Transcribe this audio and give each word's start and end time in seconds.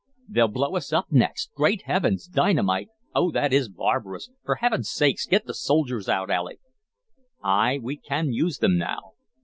"They'll 0.27 0.47
blow 0.47 0.75
us 0.77 0.91
up 0.91 1.11
next. 1.11 1.53
Great 1.53 1.83
Heavens! 1.83 2.25
Dynamite! 2.25 2.87
Oh, 3.13 3.29
that 3.33 3.53
is 3.53 3.69
barbarous. 3.69 4.31
For 4.43 4.55
Heaven's 4.55 4.89
sake, 4.89 5.17
get 5.29 5.45
the 5.45 5.53
soldiers 5.53 6.09
out, 6.09 6.31
Alec." 6.31 6.59
"Ay, 7.43 7.77
we 7.79 7.97
can 7.97 8.33
use 8.33 8.57
them 8.57 8.79
now." 8.79 9.11